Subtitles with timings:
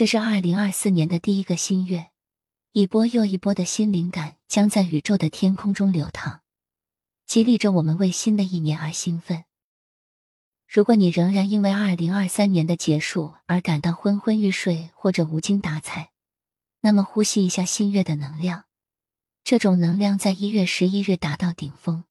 [0.00, 2.08] 这是二零二四年的第一个新月，
[2.72, 6.40] 一波又一波的新灵感将在宇宙的天空中流淌，
[7.26, 9.44] 激励着我们为新的一年而兴奋。
[10.66, 16.12] 如果你仍然因为二零二三年的结束而感到昏昏欲睡或者无精打采，
[16.80, 18.64] 那么呼吸一下新月的能量，
[19.44, 22.04] 这种能量在一月十一日达到顶峰，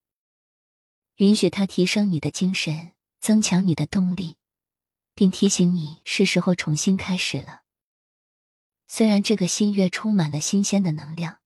[1.16, 4.36] 允许它提升你的精神，增强你的动力，
[5.16, 7.62] 并提醒你是时候重新开始了。
[8.92, 11.38] 虽然这个新月充满了新鲜的能量，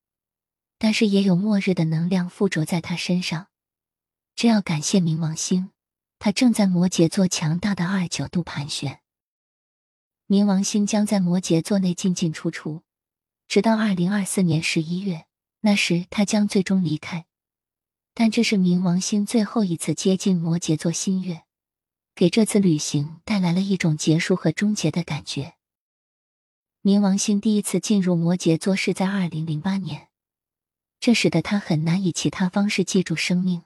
[0.79, 3.47] 但是也有末日的能量附着在它身上，
[4.33, 5.71] 这要感谢冥王星。
[6.19, 9.01] 它正在摩羯座强大的二九度盘旋，
[10.25, 12.83] 冥王星将在摩羯座内进进出出，
[13.49, 15.25] 直到二零二四年十一月，
[15.59, 17.25] 那时它将最终离开。
[18.13, 21.43] 但这是冥王星最后一次接近摩羯座新月，
[22.15, 25.55] 给这次旅行带来了一种结束和终结的感觉。
[26.85, 30.09] 冥王星第一次进入摩羯座是在二零零八年，
[30.99, 33.63] 这使得他很难以其他方式记住生命。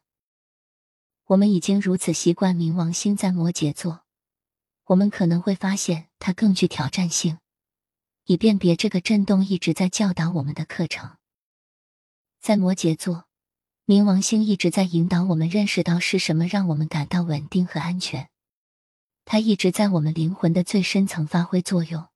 [1.26, 4.02] 我们已经如此习惯冥王星在摩羯座，
[4.86, 7.40] 我们可能会发现它更具挑战性，
[8.26, 11.18] 以辨别这个震动一直在教导我们的课程。
[12.40, 13.26] 在摩羯座，
[13.88, 18.30] 冥王星一直在引导我们认识到是什么让我们感到稳定和安全。
[19.26, 22.08] 它一直在我们灵魂的最深层发挥作用，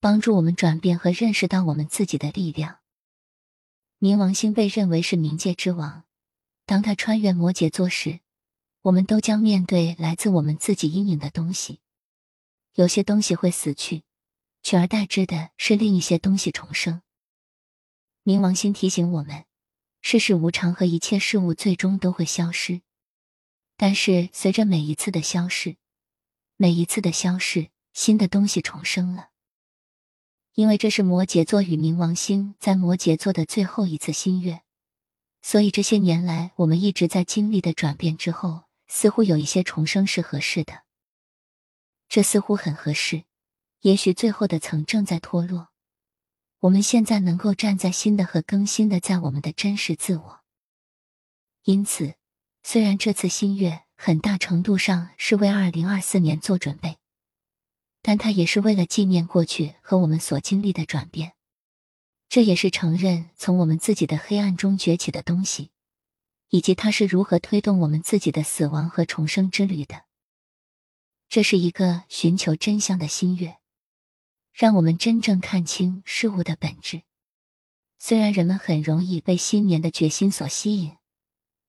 [0.00, 2.80] 帮助我们转变和认识到我们自己的力量。
[4.00, 6.04] 冥王星被认为是冥界之王，
[6.66, 8.20] 当他穿越摩羯座时。
[8.82, 11.80] 我们都将面对来自我们自己阴影的东西，
[12.76, 14.04] 有些东西会死去，
[14.62, 17.02] 取而代之的是另一些东西重生。
[18.24, 19.44] 冥王星提醒我们，
[20.00, 22.80] 世事无常和一切事物最终都会消失，
[23.76, 25.76] 但是随着每一次的消逝，
[26.56, 29.29] 每一次的消逝，新的东西重生了。
[30.54, 34.62] 因为这是摩羯座与冥王星在摩羯座的最后一次新月，
[35.42, 38.64] 所以这些年来我们一直在经历的转变之后。
[38.92, 40.82] 似乎有一些重生是合适的，
[42.08, 43.22] 这似乎很合适。
[43.82, 45.68] 也许最后的层正在脱落，
[46.58, 50.40] 我们现在能够站在新的和更新的在我们的真实自我。
[51.62, 52.14] 因此，
[52.64, 56.98] 虽然这次新月很大程度上是为二零二四年做准备，
[58.02, 61.32] 但它也是为了纪念过去和我们所经历的转变。
[62.28, 65.70] 这也是承认从我们自己的黑暗中崛起的东西。
[66.52, 70.02] 以及它是如何推动我们自己的死亡和重生之旅的？
[71.28, 73.58] 这是一个寻求真相的心愿，
[74.52, 77.02] 让我们真正看清事物的本质。
[78.00, 80.96] 虽然人们很容易被新年的决心所吸引，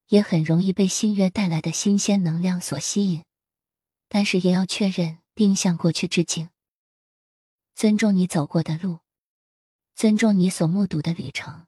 [0.08, 3.24] 也很容易被新月带来的新鲜能量所吸引，
[4.10, 6.50] 但是也要确认并向过去致敬，
[7.74, 9.00] 尊重你走过的路，
[9.96, 11.68] 尊重你所目睹的旅程。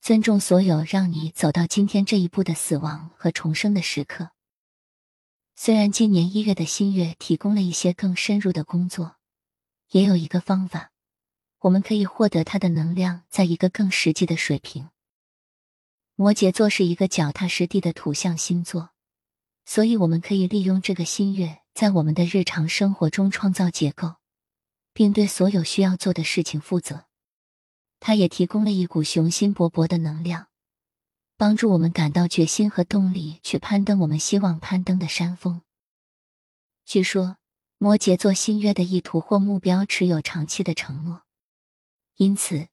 [0.00, 4.30] 尊重所有让你走到今天这一步的死亡和重生的时刻。
[5.54, 9.16] 虽然今年一月的新月提供了一些更深入的工作，
[9.90, 10.90] 也有一个方法，
[11.60, 14.90] 我们可以获得它的能量在一个更实际的水平。
[16.16, 18.90] 摩羯座是一个脚踏实地的土象星座，
[19.64, 24.16] 所以我们可以利用这个新月，在我们的日常生活中创造结构，
[24.92, 27.06] 并对所有需要做的事情负责。
[28.00, 30.48] 它也提供了一股雄心勃勃的能量，
[31.36, 35.62] 帮助我们感到决心和动力去攀登我们希望攀登的山峰。
[36.84, 37.36] 据说，
[37.78, 41.22] 摩羯座新月的意图或目标持有长期的承诺，
[42.16, 42.66] 因此，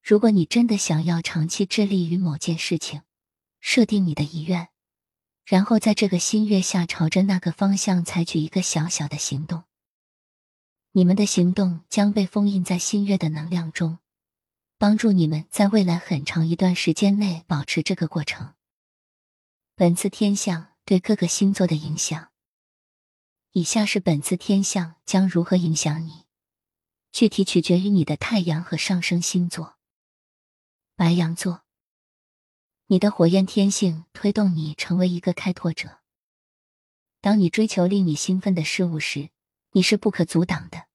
[0.00, 3.02] 如果你真的想要长期致力于某件事情，
[3.60, 4.68] 设定你的遗愿，
[5.48, 9.64] 然后在这个新月下朝着那个方向采取一个小小的行动，
[10.92, 13.98] 你们的行动将被封印在新月的能量中。
[14.76, 18.54] 帮助你们在未来很长一段时间内保持这个过程。
[19.74, 22.28] 本次天象对各个星座的影响，
[23.52, 26.26] 以下是本次天象将如何影响你，
[27.10, 29.78] 具体取决于你的太阳和上升星座。
[30.94, 31.62] 白羊座，
[32.88, 36.00] 你的火焰天性推动你成为一个开拓者。
[37.20, 39.30] 当你追求令你兴奋的事物时，
[39.72, 40.86] 你是不可阻挡的。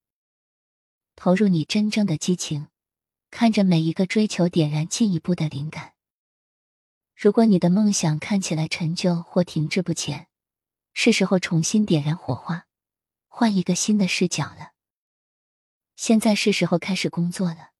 [1.15, 2.67] 投入你真正的激情。
[3.29, 5.93] 看着每一个追求点燃进一步的灵感。
[7.15, 10.27] 如果你的梦想看起来陈旧或停滞不前，
[10.93, 12.67] 是时候重新点燃火花，
[13.27, 14.73] 换一个新的视角了。
[15.95, 17.72] 现在是时候开始工作了。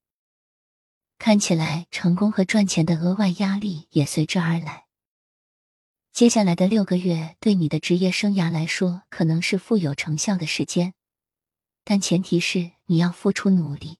[1.17, 4.85] 看起来成功和赚钱的额外压力也随之而来。
[6.11, 10.93] 接下来的六个月对你的职业生涯来说可能是富有成效的时间，
[11.83, 13.97] 但前提是你要付出努力。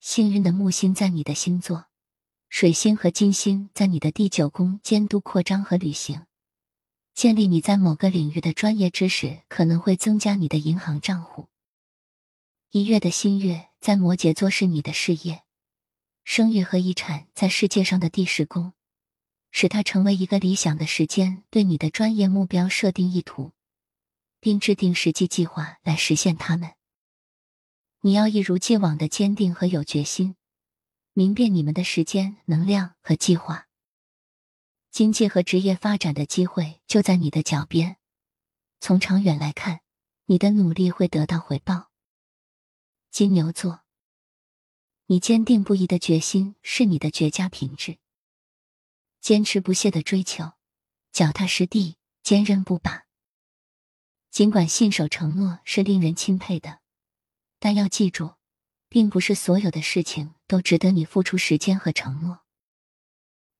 [0.00, 1.86] 幸运的木星在你的星座，
[2.48, 6.26] 水星和金星在你的第九宫，监督扩张和旅行。
[7.14, 11.48] 建立你在某个领域的专业知识，可能会增加你的银行账户。
[12.70, 15.41] 一月的新月在摩羯座是你的事业、
[16.24, 18.72] 生育和遗产在世界上的第十宫，
[19.50, 23.52] 使它成为一个理想的时间，对你的专业目标设定意图，
[24.40, 26.74] 并制定实际计划来实现它们。
[28.00, 30.36] 你要一如既往的坚定和有决心，
[31.12, 33.68] 明辨你们的时间、能量和计划。
[34.90, 37.96] 经济和职业发展的机会就在你的脚边。
[38.80, 39.80] 从长远来看，
[40.26, 41.90] 你的努力会得到回报。
[43.10, 43.81] 金牛座，
[45.12, 47.98] 你坚定不移的决心是你的绝佳品质。
[49.20, 50.52] 坚持不懈的追求，
[51.12, 53.04] 脚踏实地，坚韧不拔。
[54.30, 56.78] 尽管信守承诺是令人钦佩的，
[57.58, 58.36] 但要记住，
[58.88, 62.40] 并不是所有的事情都值得你付出时间和承诺。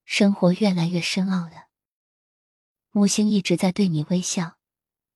[0.05, 1.67] 生活越来越深奥了。
[2.89, 4.57] 木星一直在对你微笑，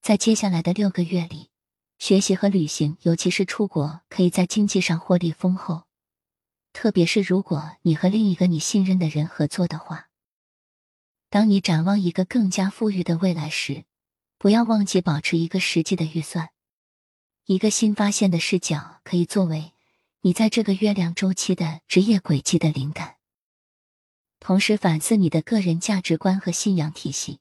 [0.03, 1.49] 在接下来的六个月里，
[1.97, 5.86] 学习和旅行，尤其是出国，可以在经济上获利丰厚。
[6.79, 10.09] 特别是如果你和另一个你信任的人合作的话。
[11.27, 13.85] 当你展望一个更加富裕的未来时，
[14.37, 16.49] 不要忘记保持一个实际的预算。
[17.45, 19.73] 一个新发现的视角可以作为
[20.21, 23.15] 你在这个月亮周期的职业轨迹的灵感。
[24.39, 27.39] 同时反思你的个人价值观和信仰体系，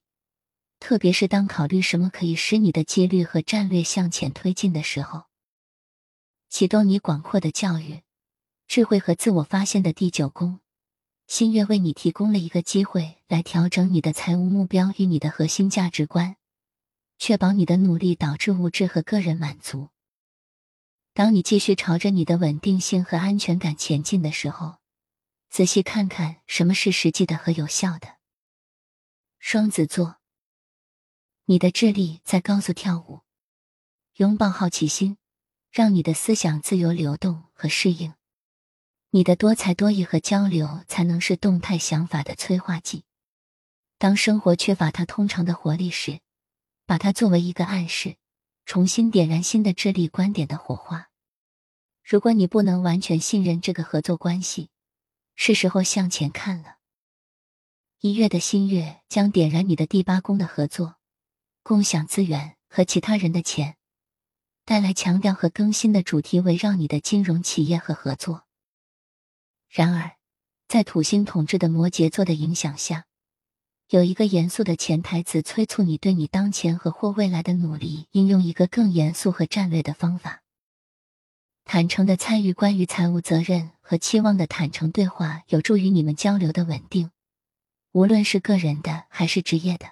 [0.81, 5.25] 特别是当考虑什么可以使你的纪律和战略向前推进的时候。
[6.49, 8.01] 启动你广阔的教育、
[8.67, 10.61] 智慧和自我发现的第九宫，
[11.27, 16.37] 新月为你提供了一个机会来调整你的财务目标与你的核心价值观，
[17.19, 19.91] 确保你的努力导致物质和个人满足。
[21.15, 24.77] 当你继续朝着你的稳定性和安全感前进的时候。
[25.49, 28.17] 仔细看看什么是实际的和有效的。
[29.39, 30.17] 双子座，
[31.45, 33.21] 你的智力在高速跳舞，
[34.17, 35.17] 拥抱好奇心，
[35.71, 38.13] 让你的思想自由流动和适应。
[39.17, 43.05] 你的多才多艺和交流才能是动态想法的催化剂。
[43.97, 46.21] 当生活缺乏它通常的活力时，
[46.85, 48.17] 把它作为一个暗示，
[48.67, 51.09] 重新点燃新的智力观点的火花。
[52.05, 54.69] 如果你不能完全信任这个合作关系，
[55.35, 56.77] 是时候向前看了。
[58.01, 60.97] 一月的新月将点燃你的第八宫的合作、
[61.63, 63.79] 共享资源和其他人的钱，
[64.67, 68.46] 带来强调和更新的主题，围绕你的金融企业和合作。
[69.77, 70.17] 然而，
[70.69, 73.05] 在土星统治的摩羯座的影响下，
[73.91, 80.43] 有一个严肃的潜台词催促你对你当前和或未来的努力应用一个更严肃和战略的方法。
[81.67, 87.11] 坦诚的参与关于财务责任和期望的坦诚对话，有助于你们交流的稳定，
[87.93, 89.89] 无论是个人的还是职业的。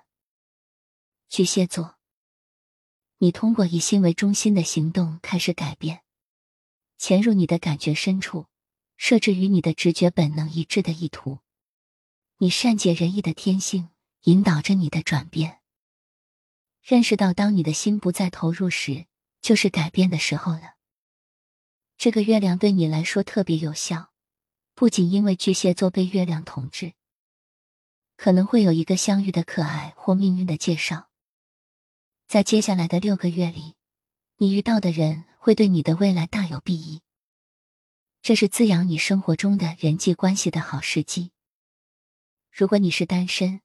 [1.29, 1.97] 巨蟹座，
[3.19, 6.01] 你通过以心为中心的行动开始改变，
[6.97, 8.47] 潜入你的感觉深处，
[8.97, 11.41] 设置与你的直觉本能一致的意图。
[12.39, 13.91] 你善解人意的天性
[14.23, 15.61] 引导着你的转变。
[16.83, 19.07] 认识到，当你的心不再投入时，
[19.41, 20.75] 就是改变的时候了。
[21.97, 24.11] 这个月亮对你来说特别有效，
[24.75, 26.93] 不仅因为巨蟹座被月亮统治，
[28.17, 31.09] 可能会有一个相遇的可爱或命运的介绍。
[32.27, 33.75] 在接下来的六个月里，
[34.39, 37.01] 你遇到的人会对你的未来大有裨益，
[38.25, 41.31] 这是滋养你生活中的人际关系的好时机。
[42.51, 43.61] 如果你是单身，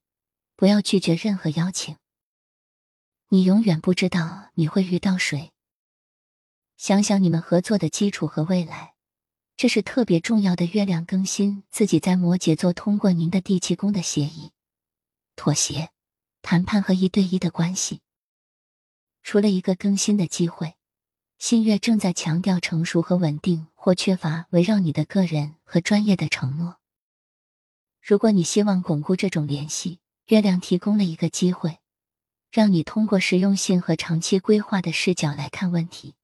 [0.57, 1.95] 不要拒绝任何邀请，
[3.29, 5.53] 你永远不知道你会遇到谁。
[6.75, 8.95] 想想你们合作的基础和未来，
[9.55, 10.65] 这是特别重要的。
[10.65, 14.51] 月亮更新自己在摩羯座，通过您的第七宫的协议、
[15.37, 15.91] 妥协、
[16.41, 18.01] 谈判和一对一的关系。
[19.23, 20.75] 除了一个更新的机会，
[21.37, 26.79] 新月正在强调成熟和稳定，或缺乏围绕你的个人和专业的承诺。
[28.01, 31.79] 如果你希望巩固这种联系，月亮提供了一个机会，
[32.51, 36.15] 让你通过实用性和长期规划的视角来看问题。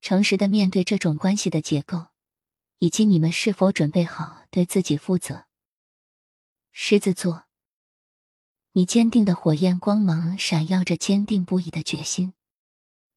[0.00, 2.06] 诚实的面对这种关系的结构，
[2.78, 5.46] 以及你们是否准备好对自己负责。
[6.70, 7.46] 狮子座，
[8.74, 12.34] 你坚定的火焰光芒闪耀着坚定不移的决心。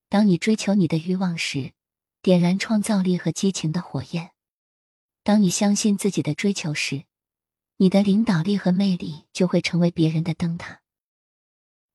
[0.10, 1.74] 当你追求你的欲望时，
[2.22, 4.32] 点燃创造力和激情的火焰。
[5.24, 7.06] 当你相信自己的追求时，
[7.78, 10.82] 你的领导力和魅力就会成为别人的灯塔。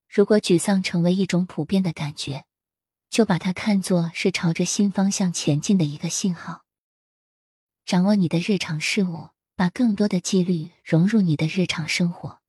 [0.09, 2.45] 如果沮丧成为一种普遍的感觉，
[3.09, 6.65] 就把它看作是朝着新方向前进的一个信号。
[7.85, 12.41] 掌握你的日常事务，把更多的纪律融入你的日常生活。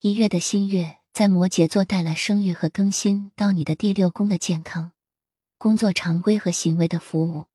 [0.00, 4.92] 一月的新月在摩羯座带来生育和更新到你的第六宫的健康、
[5.62, 7.46] 工作常规和行为的服务。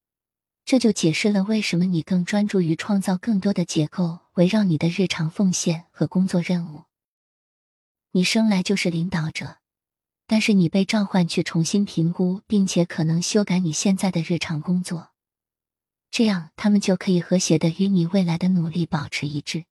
[0.64, 6.84] 这就解释了为什么你更专注于创造更多的结构，围绕你的日常奉献和工作任务。
[8.12, 9.58] 你生来就是领导者，
[10.26, 15.10] 但是你被召唤去重新评估，并且可能修改你现在的日常工作，
[16.10, 19.66] 这样他们就可以和谐的与你未来的努力保持一致。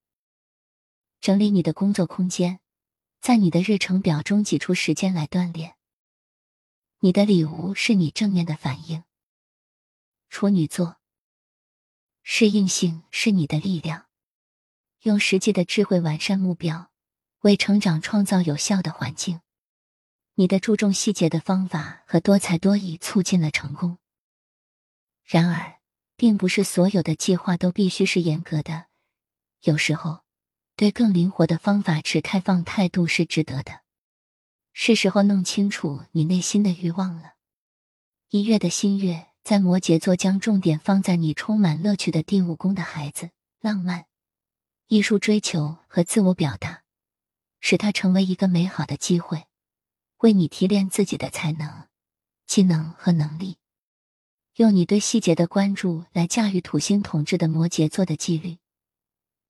[1.23, 2.61] 整理你的工作空间，
[3.23, 5.77] 在你的日程表中挤出时间来锻炼。
[7.01, 9.05] 你的礼物是你正面的反应。
[10.29, 10.97] 处女座，
[12.23, 14.07] 适应性是你的力量，
[15.03, 16.91] 用实际的智慧完善目标，
[17.41, 19.41] 为成长创造有效的环境。
[20.35, 23.99] 你的注重细节的方法和多才多艺促进了成功。
[25.25, 25.81] 然而，
[26.17, 28.87] 并不是所有的计划都必须是严格的，
[29.63, 30.25] 有时候，
[30.77, 33.86] 对更灵活的方法持开放态度是值得的。
[34.79, 37.33] 是时候弄清楚你内心的欲望了。
[38.29, 39.29] 一月的新月。
[39.43, 43.31] 在摩羯座，将重点放在你充满乐趣的第五宫的孩子，
[43.61, 44.07] 浪漫、
[44.89, 46.83] 艺术追求和自我表达，
[47.61, 49.45] 使它成为一个美好的机会，
[50.17, 51.87] 为你提炼自己的才能、
[52.45, 53.59] 技能和能力。
[54.57, 58.59] 用你对细节的关注来驾驭土星统治的摩羯座的纪律，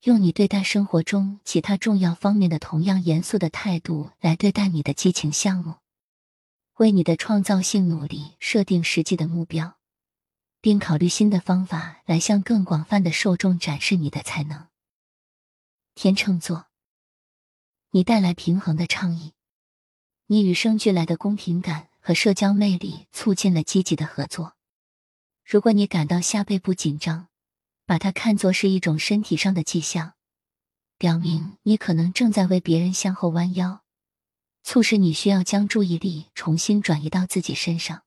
[0.03, 5.75] 用你对待生活中其他重要方面的同样严肃的态度来对待你的激情项目，
[6.75, 9.77] 为你的创造性努力设定实际的目标。
[10.59, 14.67] 并考虑新的方法来向更广泛的受众展示你的才能。
[15.95, 16.65] 天秤座，
[17.91, 19.33] 你带来平衡的倡议，
[20.25, 24.55] 你与生俱来的公平感和社交魅力促进了积极的合作。
[25.45, 27.26] 如果你感到下背部紧张，
[27.87, 30.13] 把它看作是一种身体上的迹象，
[30.97, 33.81] 表明你可能正在为别人向后弯腰，
[34.61, 38.03] 促使你需要将注意力重新转移到自己身上。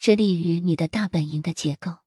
[0.00, 1.98] 致力于你的大本营的结构。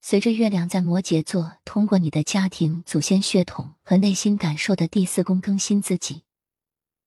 [0.00, 6.22] 随着月亮在摩羯座通过你的家庭、祖先血统和内心感受的第四宫更新自己，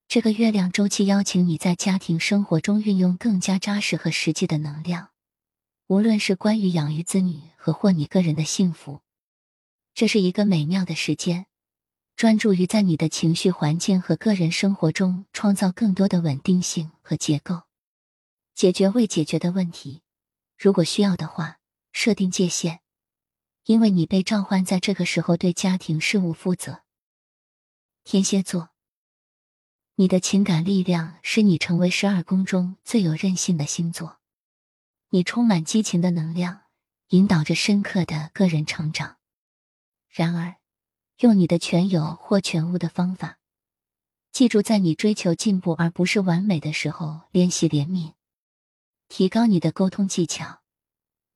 [0.10, 5.12] 这个月亮周期邀请你在家庭生活中运用更加扎实和实际的能量，
[5.92, 9.02] 无论是关于养育子女和或你个人的幸福。
[9.94, 11.48] 这是一个美妙的时间，
[12.16, 17.64] 专注于在你的情绪环境和个人生活中创造更多的稳定性和结构。
[18.56, 20.02] 解决未解决的问题，
[20.58, 21.60] 如果需要的话，
[21.92, 22.80] 设定界限，
[23.66, 26.84] 因为你被召唤在这个时候对家庭事务负责。
[28.06, 28.70] 天蝎座，
[29.96, 34.21] 你的情感力量使你成为十二宫中最有韧性的星座，
[35.14, 36.62] 你充满激情的能量，
[37.10, 39.18] 引导着深刻的个人成长。
[40.08, 40.56] 然而，
[41.18, 43.38] 用你的全有或全无的方法，
[44.32, 48.14] 记住，在你追求进步而不是完美的时候，练习怜悯。
[49.10, 50.62] 提高你的沟通技巧，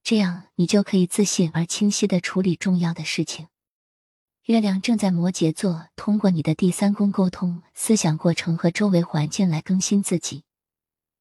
[0.01, 3.49] 这样你就可以自信而清晰的处理重要的事情。
[4.45, 10.45] 月亮正在摩羯座，通过你的第三宫沟通思想过程和周围环境来更新自己，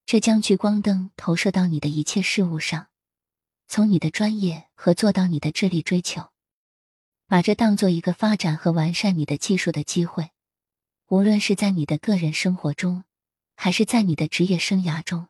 [0.07, 2.89] 这将聚光灯投射到你的一切事物上，
[3.67, 6.31] 从你的专业合作到你的智力追求，
[7.27, 10.31] 把这当做一个发展和完善你的技术的机会，
[11.09, 13.05] 无论是在你的个人生活中，
[13.57, 15.29] 还是在你的职业生涯中。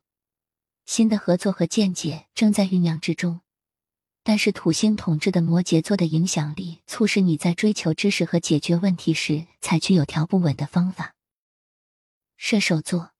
[0.85, 3.40] 新的合作和见解正在酝酿之中，
[4.25, 11.14] 但是土星统治的摩羯座的影响力促使你在追求知识和解决问题时采取有条不紊的方法。
[12.37, 13.13] 射手座，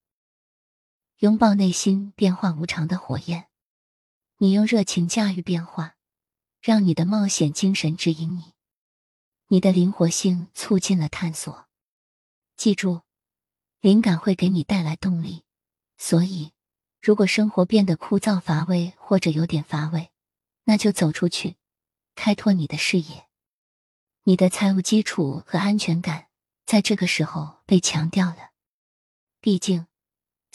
[1.25, 3.49] 拥抱内心变化无常的火焰，
[4.37, 5.97] 你用热情驾驭变化，
[6.61, 8.53] 让你的冒险精神指引你，
[9.49, 11.67] 你的灵活性促进了探索。
[12.59, 13.01] 记住，
[13.81, 15.45] 灵感会给你带来动力，
[15.97, 16.53] 所以。
[17.01, 20.11] 如果生活变得枯燥乏味或者有点乏味，
[20.65, 21.57] 那就走出去，
[22.15, 23.29] 开拓你的视野。
[24.25, 26.27] 你的财务基础和安全感
[26.67, 28.51] 在这个时候被强调了。
[29.41, 29.87] 毕竟，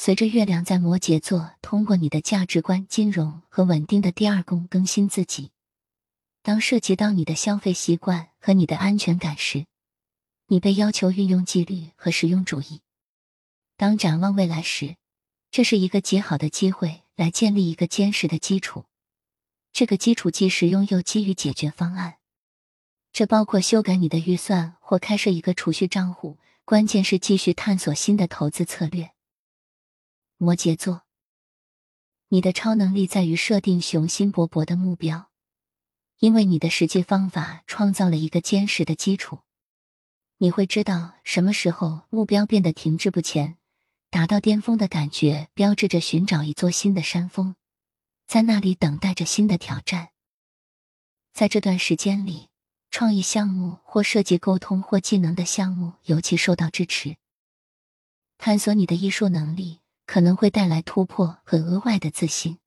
[0.02, 5.52] 随着月亮在摩羯座通过你的价值观、金融和稳定的第二宫更新自己，
[6.42, 9.66] 当涉及到你的消费习惯和你的安全感时，
[10.48, 12.80] 你被要求运用纪律和实用主义。
[13.76, 14.96] 当展望未来时。
[15.52, 18.86] 这是一个极好的机会，来建立一个坚实的基础。
[19.74, 22.20] 这个基础既实用又基于解决方案。
[23.12, 26.38] 这包括修改你的预算或开设一个储蓄账户。
[26.64, 29.12] 关键是继续探索新的投资策略。
[30.42, 31.04] 摩羯座，
[32.30, 35.30] 你的超能力在于设定雄心勃勃的目标，
[36.20, 39.40] 因为你的实际方法创造了一个坚实的基础。
[40.38, 43.58] 你会知道什么时候目标变得停滞不前，
[44.10, 47.58] 达到巅峰的感觉标志着寻找一座新的山峰，
[48.26, 50.12] 在那里等待着新的挑战。
[51.34, 52.48] 在这段时间里，
[52.90, 57.18] 创意项目或涉及沟通或技能的项目尤其受到支持。
[58.38, 59.79] 探索你的艺术能力
[60.10, 62.58] 可能会带来突破和额外的自信。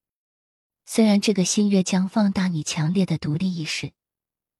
[0.86, 3.90] 虽然这个新月将放大你强烈的独立意识，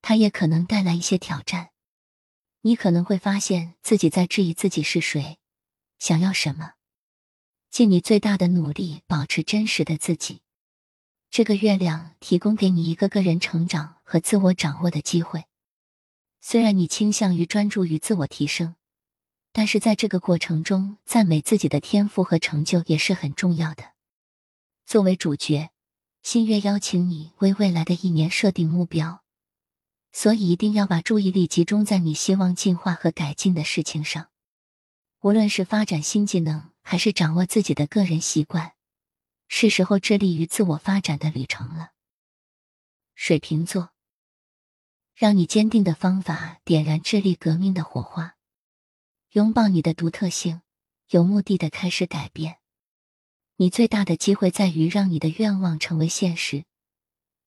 [0.00, 1.70] 它也可能带来一些挑战。
[2.62, 5.38] 你可能会发现自己在质疑自己是谁，
[6.00, 6.72] 想要什么，
[7.70, 10.40] 尽你最大的努力保持真实的自己。
[11.30, 15.44] 这个月亮提供给你一个个人成长和自我掌握的机会。
[16.40, 18.74] 虽然你倾向于专注于自我提升，
[19.52, 23.92] 但是在这个过程中，赞美自己的天赋和成就也是很重要的。
[24.86, 25.70] 作为主角，
[26.22, 29.22] 新月邀请你为未来的一年设定目标。
[30.14, 34.28] 所以一定要把注意力集中在你希望进化和改进的事情上，
[35.20, 38.72] 无论是发展新技能，还是掌握自己的个人习惯，
[39.48, 41.92] 是时候致力于自我发展的旅程了。
[43.14, 43.92] 水瓶座，
[45.14, 48.36] 让你坚定的方法点燃智力革命的火花，
[49.32, 50.60] 拥抱你的独特性，
[51.08, 52.58] 有目的的开始改变。
[53.56, 56.66] 你最大的机会在于让你的愿望成为现实，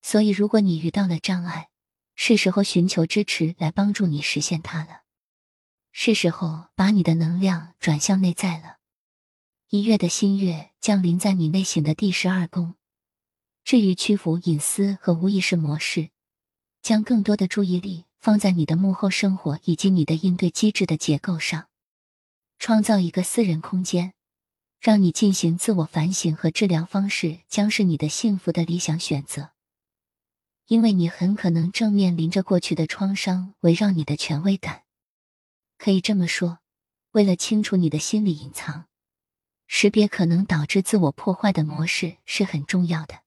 [0.02, 1.70] 所以如果你遇到了障碍，
[2.16, 5.02] 是时候寻求支持来帮助你实现它了。
[5.92, 8.78] 是时候把你的能量转向内在了。
[9.70, 12.74] 一月的新月降临在你内省的第十二宫，
[13.64, 16.10] 至于屈服隐私和无意识模式，
[16.82, 21.68] 将更多的注意力放在你的幕后生活以及你的应对机制的结构上，
[22.58, 24.14] 创造一个私人空间，
[24.80, 29.52] 让你进行自我反省和治疗方式，将是你的幸福的理想选择。
[30.68, 34.84] 因为你很可能正面临着过去的创伤围绕你的权威感，
[35.78, 36.58] 可以这么说，
[37.12, 38.88] 为了清除你的心理隐藏，
[39.68, 43.22] 识别可能导致自我破坏的模式是很重要的。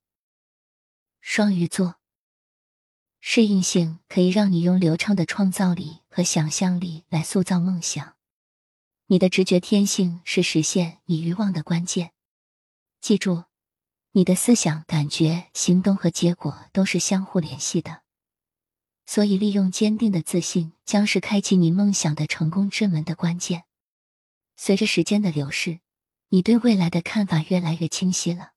[1.20, 2.00] 双鱼座，
[3.20, 8.17] 适应性可以让你用流畅的创造力和想象力来塑造梦想。
[9.10, 12.12] 你的直觉天性是实现你欲望的关键，
[13.00, 13.44] 记住。
[14.12, 18.02] 你的思想、感觉、行动和结果都是相互联系的，
[19.06, 23.64] 所以利用坚定的自信将是开启你梦想的成功之门的关键。
[24.56, 25.80] 随着时间的流逝，
[26.28, 28.52] 你对未来的看法越来越清晰了。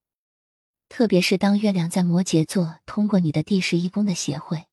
[0.90, 4.66] 特别是当月亮在摩羯座通过你的第十一宫的协会、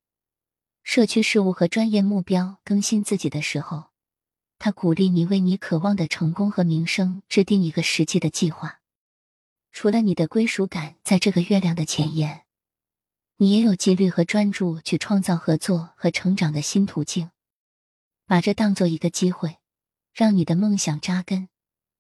[0.83, 3.91] 社区事务和专业目标更新自己的时候，
[4.59, 8.81] 他鼓励你为你渴望的成功和名声制定一个实际的计划。
[9.71, 12.45] 除了你的归属感，在这个月亮的前沿，
[13.37, 17.31] 你也有纪律和专注去创造合作和成长的新途径。
[18.27, 19.59] 把这当做一个机会，
[20.13, 21.49] 让你的梦想扎根，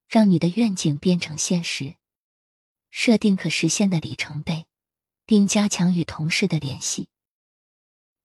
[0.08, 1.94] 让你的愿景变成现实。
[2.90, 4.66] 设定可实现的里程碑，
[5.24, 7.08] 并加强与同事的联系。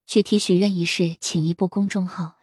[0.06, 2.38] 具体许愿仪式，请一步公众号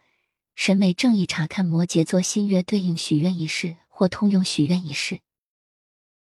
[0.55, 5.19] 审美正义”查看摩羯座新月对应许愿仪式或通用许愿仪式。